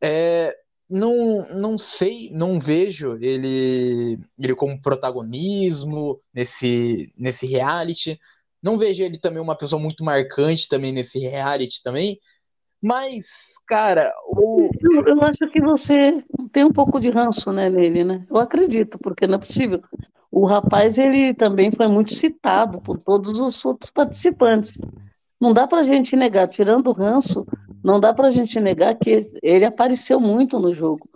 É, 0.02 0.54
não, 0.88 1.46
não 1.54 1.76
sei, 1.76 2.30
não 2.32 2.60
vejo 2.60 3.18
ele, 3.20 4.18
ele 4.38 4.54
como 4.54 4.80
protagonismo 4.80 6.20
nesse, 6.32 7.12
nesse 7.18 7.46
reality. 7.46 8.18
Não 8.62 8.78
vejo 8.78 9.02
ele 9.02 9.18
também 9.18 9.42
uma 9.42 9.56
pessoa 9.56 9.80
muito 9.80 10.04
marcante 10.04 10.68
também 10.68 10.92
nesse 10.92 11.18
reality 11.18 11.82
também. 11.82 12.18
Mas, 12.82 13.26
cara, 13.66 14.12
o... 14.28 14.68
eu, 14.80 15.06
eu 15.06 15.22
acho 15.22 15.50
que 15.50 15.60
você 15.60 16.22
tem 16.52 16.64
um 16.64 16.72
pouco 16.72 17.00
de 17.00 17.10
ranço 17.10 17.50
né, 17.52 17.68
nele, 17.68 18.04
né? 18.04 18.24
Eu 18.30 18.36
acredito, 18.36 18.98
porque 18.98 19.26
não 19.26 19.36
é 19.36 19.38
possível. 19.38 19.82
O 20.30 20.46
rapaz, 20.46 20.98
ele 20.98 21.34
também 21.34 21.72
foi 21.72 21.88
muito 21.88 22.12
citado 22.12 22.80
por 22.80 22.98
todos 22.98 23.40
os 23.40 23.64
outros 23.64 23.90
participantes. 23.90 24.78
Não 25.40 25.52
dá 25.52 25.66
pra 25.66 25.82
gente 25.82 26.14
negar, 26.14 26.48
tirando 26.48 26.88
o 26.88 26.92
ranço, 26.92 27.46
não 27.86 28.00
dá 28.00 28.12
pra 28.12 28.32
gente 28.32 28.58
negar 28.58 28.96
que 28.96 29.20
ele 29.40 29.64
apareceu 29.64 30.18
muito 30.18 30.58
no 30.58 30.74
jogo. 30.74 31.08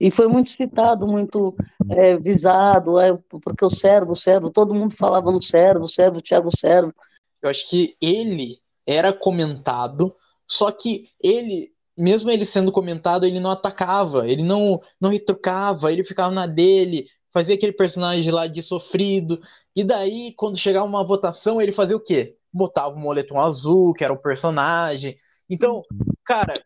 E 0.00 0.10
foi 0.10 0.26
muito 0.26 0.50
citado, 0.50 1.06
muito 1.06 1.54
é, 1.88 2.16
visado, 2.16 2.98
é, 2.98 3.16
porque 3.40 3.64
o 3.64 3.70
servo, 3.70 4.10
o 4.10 4.16
servo, 4.16 4.50
todo 4.50 4.74
mundo 4.74 4.96
falava 4.96 5.30
no 5.30 5.40
servo, 5.40 5.84
o 5.84 5.88
servo, 5.88 6.18
o 6.18 6.20
Thiago 6.20 6.50
Servo. 6.50 6.92
Eu 7.40 7.48
acho 7.48 7.70
que 7.70 7.96
ele 8.02 8.58
era 8.84 9.12
comentado, 9.12 10.12
só 10.50 10.72
que 10.72 11.10
ele, 11.22 11.70
mesmo 11.96 12.28
ele 12.28 12.44
sendo 12.44 12.72
comentado, 12.72 13.24
ele 13.24 13.38
não 13.38 13.52
atacava, 13.52 14.28
ele 14.28 14.42
não, 14.42 14.80
não 15.00 15.10
retrucava, 15.10 15.92
ele 15.92 16.02
ficava 16.02 16.34
na 16.34 16.48
dele, 16.48 17.06
fazia 17.32 17.54
aquele 17.54 17.72
personagem 17.72 18.32
lá 18.32 18.48
de 18.48 18.64
sofrido, 18.64 19.38
e 19.76 19.84
daí, 19.84 20.34
quando 20.36 20.58
chegava 20.58 20.86
uma 20.86 21.06
votação, 21.06 21.62
ele 21.62 21.70
fazia 21.70 21.96
o 21.96 22.00
quê? 22.00 22.36
Botava 22.52 22.96
o 22.96 22.98
moletom 22.98 23.40
azul, 23.40 23.94
que 23.94 24.02
era 24.02 24.12
o 24.12 24.20
personagem. 24.20 25.16
Então, 25.48 25.82
cara, 26.24 26.62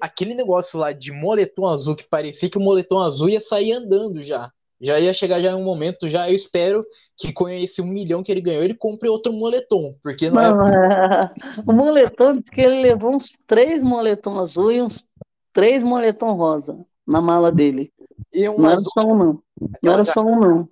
aquele 0.00 0.34
negócio 0.34 0.78
lá 0.78 0.92
de 0.92 1.12
moletom 1.12 1.66
azul 1.66 1.94
que 1.94 2.08
parecia 2.08 2.50
que 2.50 2.58
o 2.58 2.60
moletom 2.60 2.98
azul 2.98 3.28
ia 3.28 3.40
sair 3.40 3.72
andando 3.72 4.22
já. 4.22 4.50
Já 4.80 4.98
ia 4.98 5.12
chegar 5.12 5.40
já 5.40 5.50
em 5.50 5.54
um 5.54 5.62
momento, 5.62 6.08
já 6.08 6.30
eu 6.30 6.34
espero 6.34 6.82
que 7.14 7.34
com 7.34 7.46
esse 7.46 7.82
um 7.82 7.86
milhão 7.86 8.22
que 8.22 8.32
ele 8.32 8.40
ganhou, 8.40 8.62
ele 8.62 8.72
compre 8.72 9.10
outro 9.10 9.30
moletom, 9.30 9.94
porque 10.02 10.30
não, 10.30 10.66
é... 10.66 11.30
O 11.66 11.72
moletom, 11.72 12.40
que 12.40 12.62
ele 12.62 12.80
levou 12.80 13.14
uns 13.14 13.36
três 13.46 13.82
moletom 13.82 14.38
azul 14.38 14.72
e 14.72 14.80
uns 14.80 15.04
três 15.52 15.84
moletom 15.84 16.32
rosa 16.32 16.78
na 17.06 17.20
mala 17.20 17.52
dele. 17.52 17.92
E 18.32 18.48
um 18.48 18.58
não 18.58 18.70
era 18.70 18.80
só 18.80 19.02
um, 19.02 19.14
não. 19.14 19.42
Não 19.82 19.92
era 19.92 20.04
só 20.04 20.22
um, 20.22 20.40
não. 20.40 20.68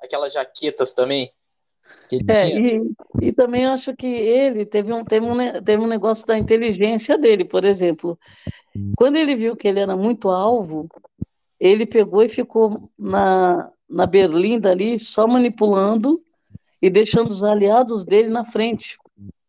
Aquelas 0.00 0.32
jaquetas 0.32 0.94
também. 0.94 1.30
É, 2.28 2.48
e, 2.48 2.92
e 3.20 3.32
também 3.32 3.66
acho 3.66 3.94
que 3.94 4.06
ele 4.06 4.66
teve 4.66 4.92
um, 4.92 5.04
teve, 5.04 5.26
um, 5.26 5.62
teve 5.62 5.82
um 5.82 5.86
negócio 5.86 6.26
da 6.26 6.38
inteligência 6.38 7.16
dele, 7.16 7.44
por 7.44 7.64
exemplo. 7.64 8.18
Quando 8.96 9.16
ele 9.16 9.36
viu 9.36 9.56
que 9.56 9.68
ele 9.68 9.80
era 9.80 9.96
muito 9.96 10.28
alvo, 10.28 10.88
ele 11.58 11.86
pegou 11.86 12.22
e 12.22 12.28
ficou 12.28 12.90
na, 12.98 13.70
na 13.88 14.06
berlinda 14.06 14.70
ali, 14.70 14.98
só 14.98 15.26
manipulando 15.26 16.20
e 16.80 16.88
deixando 16.88 17.28
os 17.28 17.44
aliados 17.44 18.04
dele 18.04 18.28
na 18.28 18.44
frente. 18.44 18.96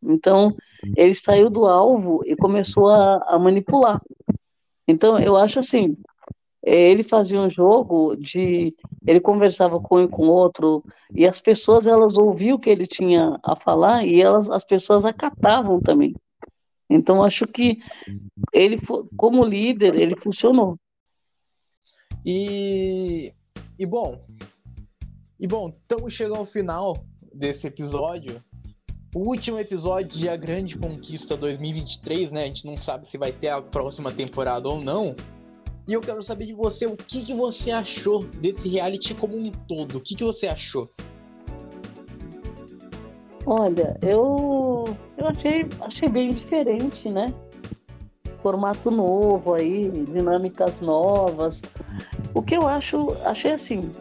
Então, 0.04 0.56
ele 0.98 1.16
saiu 1.16 1.50
do 1.50 1.66
alvo 1.66 2.22
e 2.26 2.36
começou 2.36 2.90
a, 2.90 3.24
a 3.28 3.40
manipular. 3.40 4.02
Então, 4.88 5.18
eu 5.20 5.38
acho 5.38 5.60
assim, 5.60 5.96
ele 6.64 7.04
fazia 7.04 7.40
um 7.40 7.50
jogo 7.50 8.16
de 8.16 8.76
ele 9.06 9.20
conversava 9.20 9.80
com 9.80 9.98
um 9.98 10.04
e 10.04 10.08
com 10.08 10.28
outro 10.28 10.84
e 11.14 11.26
as 11.26 11.42
pessoas 11.42 11.88
elas 11.88 12.18
ouviam 12.18 12.56
o 12.56 12.60
que 12.60 12.70
ele 12.70 12.86
tinha 12.86 13.40
a 13.44 13.56
falar 13.56 14.06
e 14.06 14.22
elas 14.22 14.50
as 14.50 14.64
pessoas 14.64 15.04
acatavam 15.04 15.80
também. 15.82 16.16
Então 16.90 17.24
acho 17.24 17.48
que 17.48 17.80
ele 18.54 18.78
como 19.18 19.44
líder 19.44 19.96
ele 19.96 20.16
funcionou. 20.20 20.78
E 22.24 23.34
e 23.80 23.86
bom 23.86 24.22
e 25.40 25.48
bom 25.48 25.70
estamos 25.70 26.14
chegando 26.14 26.36
ao 26.36 26.46
final 26.46 27.04
desse 27.34 27.66
episódio. 27.66 28.40
O 29.14 29.28
último 29.28 29.60
episódio 29.60 30.18
de 30.18 30.30
A 30.30 30.38
Grande 30.38 30.78
Conquista 30.78 31.36
2023, 31.36 32.32
né? 32.32 32.44
A 32.44 32.48
gente 32.48 32.66
não 32.66 32.78
sabe 32.78 33.06
se 33.08 33.18
vai 33.18 33.32
ter 33.32 33.50
a 33.50 33.62
próxima 33.62 34.10
temporada 34.10 34.70
ou 34.70 34.80
não, 34.80 35.14
e 35.88 35.94
eu 35.94 36.02
quero 36.02 36.22
saber 36.22 36.46
de 36.46 36.54
você 36.54 36.86
o 36.86 36.96
que, 36.96 37.24
que 37.24 37.34
você 37.34 37.72
achou 37.72 38.24
desse 38.26 38.70
reality 38.70 39.14
como 39.14 39.36
um 39.36 39.52
todo. 39.52 39.98
O 39.98 40.02
que, 40.02 40.16
que 40.16 40.24
você 40.24 40.48
achou? 40.48 40.90
Olha, 43.46 43.98
eu, 44.02 44.86
eu 45.18 45.28
achei, 45.28 45.66
achei 45.82 46.08
bem 46.08 46.32
diferente, 46.32 47.10
né? 47.10 47.34
Formato 48.42 48.92
novo 48.92 49.54
aí, 49.54 49.90
dinâmicas 49.90 50.80
novas. 50.80 51.62
O 52.34 52.42
que 52.42 52.56
eu 52.56 52.68
acho, 52.68 53.16
achei 53.26 53.52
assim, 53.52 53.92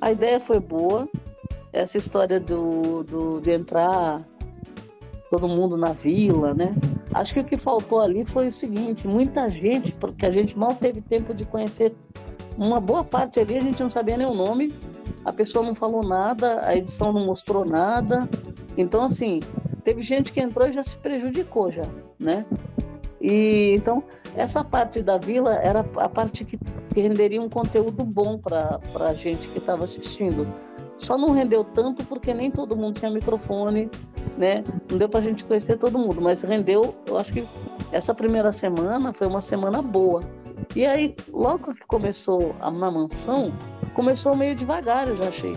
a 0.00 0.12
ideia 0.12 0.40
foi 0.40 0.60
boa. 0.60 1.08
Essa 1.72 1.96
história 1.96 2.38
do, 2.38 3.02
do, 3.02 3.40
de 3.40 3.50
entrar 3.50 4.26
todo 5.30 5.48
mundo 5.48 5.78
na 5.78 5.92
vila, 5.92 6.52
né? 6.52 6.74
Acho 7.14 7.34
que 7.34 7.40
o 7.40 7.44
que 7.44 7.56
faltou 7.56 8.00
ali 8.00 8.24
foi 8.24 8.48
o 8.48 8.52
seguinte: 8.52 9.06
muita 9.06 9.50
gente, 9.50 9.92
porque 9.92 10.26
a 10.26 10.30
gente 10.30 10.58
mal 10.58 10.74
teve 10.74 11.00
tempo 11.00 11.34
de 11.34 11.44
conhecer 11.44 11.94
uma 12.56 12.80
boa 12.80 13.04
parte 13.04 13.40
ali, 13.40 13.56
a 13.56 13.60
gente 13.60 13.82
não 13.82 13.90
sabia 13.90 14.16
nem 14.16 14.26
o 14.26 14.34
nome, 14.34 14.72
a 15.24 15.32
pessoa 15.32 15.64
não 15.64 15.74
falou 15.74 16.02
nada, 16.06 16.66
a 16.66 16.76
edição 16.76 17.12
não 17.12 17.24
mostrou 17.24 17.64
nada. 17.64 18.28
Então, 18.76 19.02
assim, 19.02 19.40
teve 19.84 20.02
gente 20.02 20.32
que 20.32 20.40
entrou 20.40 20.66
e 20.66 20.72
já 20.72 20.82
se 20.82 20.96
prejudicou 20.98 21.70
já, 21.70 21.86
né? 22.18 22.44
E 23.20 23.74
então 23.76 24.02
essa 24.34 24.64
parte 24.64 25.02
da 25.02 25.18
vila 25.18 25.54
era 25.54 25.80
a 25.96 26.08
parte 26.08 26.44
que, 26.44 26.58
que 26.58 27.00
renderia 27.00 27.40
um 27.40 27.48
conteúdo 27.48 28.04
bom 28.04 28.38
para 28.38 28.80
a 29.08 29.14
gente 29.14 29.48
que 29.48 29.58
estava 29.58 29.84
assistindo. 29.84 30.46
Só 31.02 31.18
não 31.18 31.32
rendeu 31.32 31.64
tanto 31.64 32.04
porque 32.04 32.32
nem 32.32 32.48
todo 32.48 32.76
mundo 32.76 33.00
tinha 33.00 33.10
microfone, 33.10 33.90
né? 34.38 34.62
Não 34.88 34.96
deu 34.96 35.08
para 35.08 35.18
a 35.18 35.22
gente 35.22 35.44
conhecer 35.44 35.76
todo 35.76 35.98
mundo, 35.98 36.20
mas 36.20 36.42
rendeu. 36.42 36.94
Eu 37.06 37.18
acho 37.18 37.32
que 37.32 37.44
essa 37.90 38.14
primeira 38.14 38.52
semana 38.52 39.12
foi 39.12 39.26
uma 39.26 39.40
semana 39.40 39.82
boa. 39.82 40.22
E 40.76 40.86
aí, 40.86 41.16
logo 41.32 41.74
que 41.74 41.84
começou 41.88 42.54
a, 42.60 42.70
na 42.70 42.88
mansão, 42.88 43.52
começou 43.94 44.36
meio 44.36 44.54
devagar, 44.54 45.08
eu 45.08 45.16
já 45.16 45.28
achei. 45.28 45.56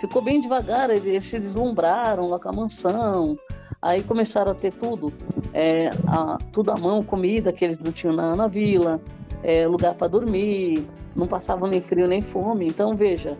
Ficou 0.00 0.22
bem 0.22 0.40
devagar, 0.40 0.90
eles 0.90 1.26
se 1.26 1.40
deslumbraram 1.40 2.30
lá 2.30 2.38
com 2.38 2.48
a 2.48 2.52
mansão. 2.52 3.36
Aí 3.80 4.00
começaram 4.04 4.52
a 4.52 4.54
ter 4.54 4.72
tudo, 4.74 5.12
é, 5.52 5.90
a, 6.06 6.38
tudo 6.52 6.70
à 6.70 6.76
mão, 6.76 7.02
comida 7.02 7.52
que 7.52 7.64
eles 7.64 7.80
não 7.80 7.90
tinham 7.90 8.14
na, 8.14 8.36
na 8.36 8.46
vila, 8.46 9.00
é, 9.42 9.66
lugar 9.66 9.94
para 9.94 10.06
dormir, 10.06 10.86
não 11.16 11.26
passavam 11.26 11.68
nem 11.68 11.80
frio 11.80 12.06
nem 12.06 12.22
fome. 12.22 12.68
Então, 12.68 12.94
veja, 12.94 13.36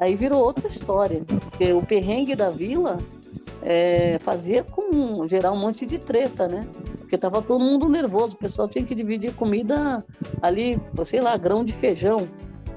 aí 0.00 0.14
virou 0.14 0.42
outra 0.42 0.68
história. 0.68 1.22
Porque 1.50 1.72
o 1.72 1.82
perrengue 1.82 2.34
da 2.34 2.50
vila 2.50 2.98
é, 3.62 4.18
fazia 4.20 4.62
com 4.62 5.26
gerar 5.26 5.52
um 5.52 5.58
monte 5.58 5.86
de 5.86 5.98
treta, 5.98 6.46
né? 6.46 6.66
Porque 6.98 7.16
tava 7.16 7.40
todo 7.40 7.62
mundo 7.62 7.88
nervoso, 7.88 8.34
o 8.34 8.38
pessoal 8.38 8.68
tinha 8.68 8.84
que 8.84 8.94
dividir 8.94 9.32
comida 9.34 10.04
ali, 10.42 10.80
sei 11.04 11.20
lá, 11.20 11.36
grão 11.36 11.64
de 11.64 11.72
feijão. 11.72 12.28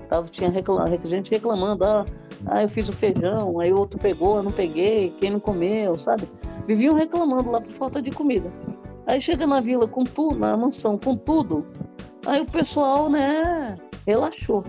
Tava, 0.07 0.27
tinha 0.27 0.51
gente 0.51 1.31
reclamando, 1.31 1.83
ah, 1.83 2.05
ah, 2.45 2.61
eu 2.63 2.69
fiz 2.69 2.89
o 2.89 2.93
feijão, 2.93 3.59
aí 3.59 3.71
o 3.71 3.79
outro 3.79 3.99
pegou, 3.99 4.37
eu 4.37 4.43
não 4.43 4.51
peguei, 4.51 5.13
quem 5.19 5.31
não 5.31 5.39
comeu, 5.39 5.97
sabe? 5.97 6.27
Viviam 6.65 6.95
reclamando 6.95 7.51
lá 7.51 7.61
por 7.61 7.71
falta 7.71 8.01
de 8.01 8.11
comida. 8.11 8.51
Aí 9.05 9.19
chega 9.19 9.45
na 9.45 9.59
vila 9.59 9.87
com 9.87 10.03
tudo, 10.03 10.37
na 10.37 10.55
mansão 10.55 10.97
com 10.97 11.15
tudo, 11.15 11.65
aí 12.25 12.41
o 12.41 12.45
pessoal, 12.45 13.09
né, 13.09 13.75
relaxou. 14.05 14.63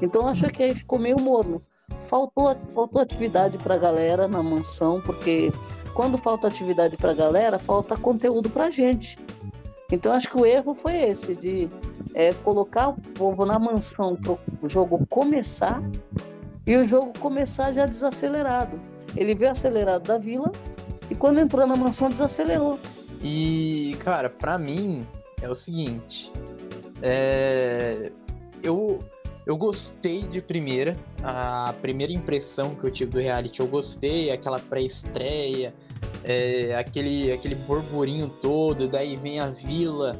Então 0.00 0.26
acho 0.26 0.48
que 0.48 0.62
aí 0.62 0.74
ficou 0.74 0.98
meio 0.98 1.20
morno 1.20 1.62
faltou, 2.08 2.56
faltou 2.74 3.00
atividade 3.00 3.58
para 3.58 3.74
a 3.74 3.78
galera 3.78 4.28
na 4.28 4.42
mansão, 4.42 5.00
porque 5.00 5.52
quando 5.94 6.18
falta 6.18 6.48
atividade 6.48 6.96
para 6.96 7.10
a 7.10 7.14
galera, 7.14 7.58
falta 7.58 7.96
conteúdo 7.96 8.48
para 8.48 8.66
a 8.66 8.70
gente. 8.70 9.18
Então 9.90 10.12
acho 10.12 10.28
que 10.28 10.36
o 10.36 10.46
erro 10.46 10.74
foi 10.74 10.96
esse, 10.96 11.34
de 11.34 11.68
é, 12.14 12.32
colocar 12.32 12.88
o 12.88 12.94
povo 12.94 13.44
na 13.44 13.58
mansão 13.58 14.16
para 14.16 14.38
o 14.62 14.68
jogo 14.68 15.06
começar 15.06 15.82
e 16.66 16.76
o 16.76 16.84
jogo 16.84 17.12
começar 17.18 17.72
já 17.72 17.86
desacelerado. 17.86 18.78
Ele 19.16 19.34
veio 19.34 19.50
acelerado 19.50 20.04
da 20.04 20.16
vila 20.16 20.50
e 21.10 21.14
quando 21.14 21.40
entrou 21.40 21.66
na 21.66 21.76
mansão 21.76 22.08
desacelerou. 22.08 22.78
E, 23.22 23.96
cara, 24.00 24.30
para 24.30 24.58
mim 24.58 25.06
é 25.40 25.48
o 25.48 25.54
seguinte. 25.54 26.32
É... 27.02 28.10
Eu 28.62 29.04
eu 29.46 29.56
gostei 29.56 30.22
de 30.22 30.40
primeira. 30.40 30.96
A 31.22 31.74
primeira 31.80 32.12
impressão 32.12 32.74
que 32.74 32.84
eu 32.84 32.90
tive 32.90 33.12
do 33.12 33.18
reality, 33.18 33.60
eu 33.60 33.66
gostei. 33.66 34.30
Aquela 34.30 34.58
pré-estreia, 34.58 35.74
é, 36.24 36.74
aquele, 36.76 37.32
aquele 37.32 37.54
burburinho 37.54 38.28
todo, 38.40 38.88
daí 38.88 39.16
vem 39.16 39.40
a 39.40 39.50
vila. 39.50 40.16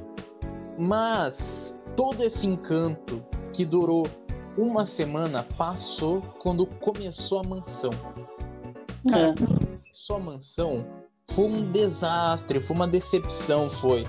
Mas 0.78 1.76
todo 1.96 2.22
esse 2.22 2.46
encanto 2.46 3.24
que 3.52 3.64
durou 3.64 4.08
uma 4.56 4.86
semana 4.86 5.46
passou 5.56 6.20
quando 6.38 6.66
começou 6.66 7.40
a 7.40 7.42
mansão. 7.42 7.92
Cara, 9.08 9.28
é. 9.28 9.34
quando 9.34 9.66
começou 9.66 10.16
a 10.16 10.20
mansão, 10.20 10.86
foi 11.32 11.44
um 11.44 11.72
desastre, 11.72 12.60
foi 12.60 12.76
uma 12.76 12.88
decepção, 12.88 13.70
foi. 13.70 14.04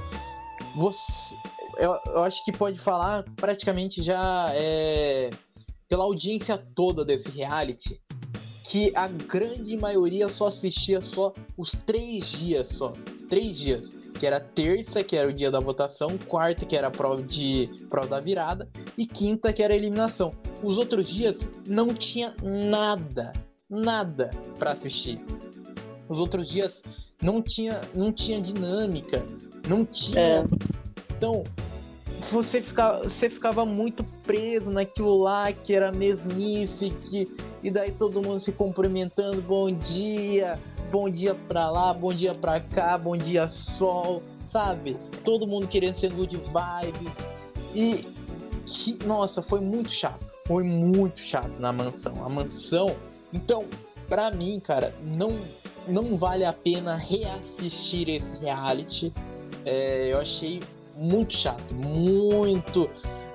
Você, 0.75 1.32
eu, 1.77 1.97
eu 2.05 2.23
acho 2.23 2.43
que 2.45 2.51
pode 2.51 2.79
falar 2.79 3.23
praticamente 3.35 4.01
já 4.01 4.51
é, 4.53 5.29
pela 5.87 6.03
audiência 6.03 6.57
toda 6.57 7.05
desse 7.05 7.29
reality 7.29 8.01
que 8.73 8.91
a 8.95 9.07
grande 9.07 9.77
maioria 9.77 10.27
só 10.27 10.47
assistia 10.47 10.99
só 10.99 11.31
os 11.55 11.73
três 11.85 12.25
dias 12.25 12.69
só. 12.69 12.93
Três 13.29 13.55
dias. 13.55 13.93
Que 14.17 14.25
era 14.25 14.39
terça, 14.39 15.03
que 15.03 15.15
era 15.15 15.29
o 15.29 15.33
dia 15.33 15.51
da 15.51 15.59
votação, 15.59 16.17
quarta, 16.17 16.65
que 16.65 16.75
era 16.75 16.87
a 16.87 16.91
prova 16.91 17.21
de 17.21 17.69
prova 17.87 18.07
da 18.07 18.19
virada, 18.19 18.67
e 18.97 19.05
quinta, 19.05 19.53
que 19.53 19.61
era 19.61 19.75
a 19.75 19.77
eliminação. 19.77 20.33
Os 20.63 20.77
outros 20.77 21.07
dias 21.07 21.47
não 21.67 21.93
tinha 21.93 22.33
nada, 22.41 23.33
nada 23.69 24.31
para 24.57 24.71
assistir. 24.71 25.23
Os 26.09 26.17
outros 26.17 26.49
dias 26.49 26.81
não 27.21 27.43
tinha, 27.43 27.79
não 27.93 28.11
tinha 28.11 28.41
dinâmica, 28.41 29.23
não 29.67 29.85
tinha. 29.85 30.19
É. 30.19 30.43
Então, 31.15 31.43
você 32.31 32.61
ficava, 32.61 33.03
você 33.03 33.29
ficava 33.29 33.65
muito 33.65 34.03
preso 34.25 34.69
naquilo 34.71 35.17
lá 35.17 35.51
que 35.51 35.73
era 35.73 35.91
mesmice, 35.91 36.89
que, 36.89 37.29
e 37.61 37.69
daí 37.69 37.91
todo 37.91 38.21
mundo 38.21 38.39
se 38.39 38.51
cumprimentando, 38.51 39.41
bom 39.41 39.71
dia, 39.71 40.59
bom 40.91 41.09
dia 41.09 41.35
pra 41.47 41.69
lá, 41.71 41.93
bom 41.93 42.13
dia 42.13 42.35
pra 42.35 42.59
cá, 42.59 42.97
bom 42.97 43.17
dia 43.17 43.47
sol, 43.49 44.21
sabe? 44.45 44.95
Todo 45.23 45.47
mundo 45.47 45.67
querendo 45.67 45.95
ser 45.95 46.11
good 46.13 46.35
vibes. 46.35 47.17
E 47.73 48.05
que, 48.65 49.03
nossa, 49.05 49.41
foi 49.41 49.59
muito 49.59 49.91
chato. 49.91 50.31
Foi 50.45 50.63
muito 50.63 51.19
chato 51.19 51.59
na 51.59 51.71
mansão. 51.73 52.23
A 52.23 52.29
mansão. 52.29 52.95
Então, 53.33 53.65
pra 54.07 54.31
mim, 54.31 54.59
cara, 54.59 54.93
não, 55.03 55.35
não 55.87 56.17
vale 56.17 56.45
a 56.45 56.53
pena 56.53 56.95
reassistir 56.95 58.09
esse 58.09 58.39
reality. 58.39 59.13
É, 59.65 60.11
eu 60.11 60.19
achei 60.19 60.61
muito 60.95 61.35
chato, 61.35 61.73
muito, 61.73 62.89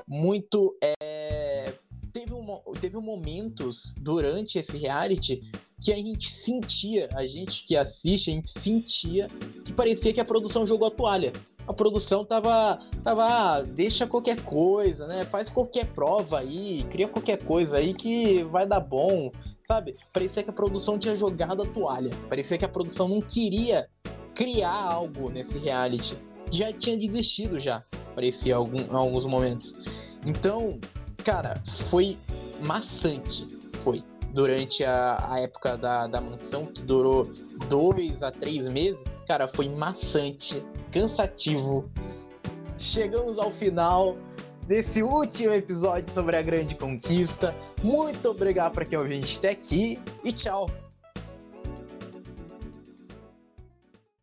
muito. 0.07 0.77
É... 0.83 1.73
Teve, 2.13 2.35
um, 2.35 2.47
teve 2.81 2.97
momentos 2.99 3.95
durante 3.99 4.59
esse 4.59 4.77
reality 4.77 5.41
que 5.81 5.93
a 5.93 5.97
gente 5.97 6.31
sentia, 6.31 7.09
a 7.15 7.27
gente 7.27 7.65
que 7.65 7.77
assiste, 7.77 8.31
a 8.31 8.35
gente 8.35 8.49
sentia 8.49 9.29
que 9.65 9.73
parecia 9.73 10.13
que 10.13 10.21
a 10.21 10.25
produção 10.25 10.67
jogou 10.67 10.89
a 10.89 10.91
toalha. 10.91 11.33
A 11.67 11.73
produção 11.73 12.25
tava, 12.25 12.81
tava, 13.03 13.25
ah, 13.25 13.63
deixa 13.63 14.07
qualquer 14.07 14.41
coisa, 14.43 15.07
né? 15.07 15.27
Faz 15.27 15.51
qualquer 15.51 15.87
prova 15.93 16.39
aí, 16.39 16.83
cria 16.91 17.07
qualquer 17.07 17.45
coisa 17.45 17.77
aí 17.77 17.93
que 17.93 18.43
vai 18.45 18.67
dar 18.67 18.81
bom, 18.81 19.31
sabe? 19.63 19.95
Parecia 20.11 20.43
que 20.43 20.49
a 20.49 20.53
produção 20.53 20.99
tinha 20.99 21.15
jogado 21.15 21.63
a 21.63 21.67
toalha. 21.67 22.11
Parecia 22.29 22.57
que 22.57 22.65
a 22.65 22.69
produção 22.69 23.07
não 23.07 23.21
queria 23.21 23.87
criar 24.35 24.73
algo 24.73 25.29
nesse 25.29 25.59
reality 25.59 26.17
já 26.51 26.73
tinha 26.73 26.97
desistido 26.97 27.59
já, 27.61 27.85
parecia 28.15 28.57
algum, 28.57 28.81
em 28.81 28.95
alguns 28.95 29.27
momentos. 29.27 29.75
Então, 30.27 30.79
cara, 31.25 31.55
foi 31.89 32.17
maçante, 32.61 33.47
foi. 33.83 34.03
Durante 34.33 34.85
a, 34.85 35.33
a 35.33 35.41
época 35.41 35.77
da, 35.77 36.07
da 36.07 36.21
mansão, 36.21 36.67
que 36.67 36.83
durou 36.83 37.31
dois 37.69 38.23
a 38.23 38.31
três 38.31 38.69
meses, 38.69 39.17
cara, 39.27 39.49
foi 39.49 39.69
maçante, 39.69 40.63
cansativo. 40.93 41.91
Chegamos 42.77 43.39
ao 43.39 43.51
final 43.51 44.17
desse 44.67 45.03
último 45.03 45.55
episódio 45.55 46.13
sobre 46.13 46.37
a 46.37 46.43
grande 46.43 46.75
conquista. 46.75 47.55
Muito 47.83 48.29
obrigado 48.29 48.75
para 48.75 48.85
quem 48.85 48.99
ouviu 48.99 49.17
a 49.17 49.21
gente 49.21 49.39
até 49.39 49.51
aqui 49.51 49.99
e 50.23 50.31
tchau! 50.31 50.69